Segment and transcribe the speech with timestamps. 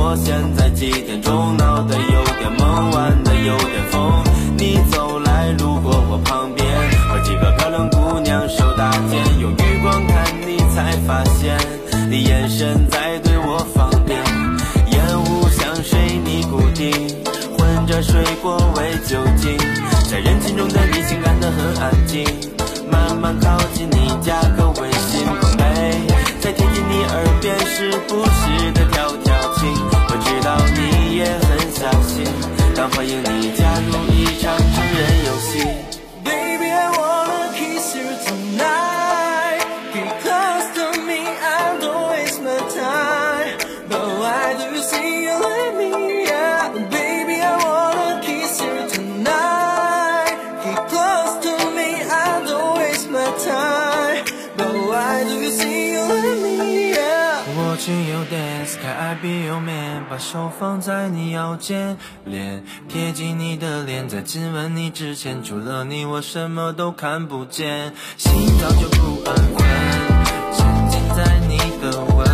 [0.00, 4.24] 我现在几点钟脑袋有点懵玩的有点疯
[4.56, 6.66] 你走来路过我旁边
[7.08, 11.78] 和几个漂亮姑娘手搭肩用余光看你才发现。
[12.10, 14.18] 你眼神在对我放电
[14.92, 16.90] 烟雾像水泥固定
[17.56, 19.58] 混着水果味酒精
[20.10, 22.24] 在人群中的你情感的很安静
[22.90, 24.40] 慢慢靠近你家
[57.88, 57.94] Yeah.
[57.94, 68.30] Watching you dance，看爱比右面，把手放在你腰间，脸贴近你的脸，在亲吻你之前，除了你我什么都看不见，心
[68.60, 69.66] 早就不安分，
[70.54, 72.26] 沉浸在你的吻，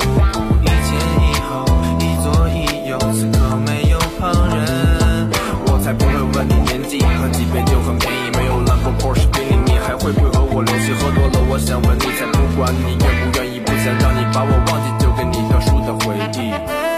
[0.00, 1.66] 无顾一前一后，
[2.00, 5.30] 一左一右，此刻没有旁人，
[5.66, 10.92] 我才不会问你年纪，喝几杯酒很便宜，没有兰博 Porsche 宾利，你还会不会和我联系？
[10.94, 16.95] 喝多了，我想问你，才不管你愿不愿意，想让你把我忘记，就给你特殊的回忆。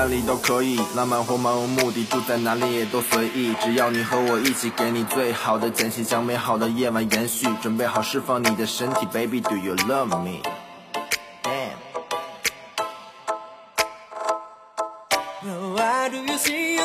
[0.00, 3.54] 哪里都可以，浪漫或漫无目的，住在哪里也都随意。
[3.60, 7.46] 只要你和我一起，给你最好的惊喜，将美好的夜晚延续。
[7.60, 10.40] 准备好释放你的身体 baby，Do you love me？Why
[16.08, 16.80] do you see？